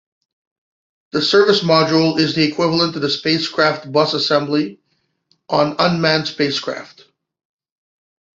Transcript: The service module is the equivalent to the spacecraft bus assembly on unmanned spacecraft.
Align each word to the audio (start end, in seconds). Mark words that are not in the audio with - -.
The 1.11 1.21
service 1.21 1.59
module 1.59 2.17
is 2.17 2.33
the 2.33 2.43
equivalent 2.43 2.93
to 2.95 2.99
the 2.99 3.07
spacecraft 3.07 3.91
bus 3.91 4.15
assembly 4.15 4.79
on 5.47 5.75
unmanned 5.77 6.27
spacecraft. 6.27 7.05